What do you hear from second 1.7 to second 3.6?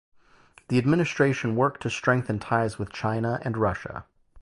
to strengthen ties with China and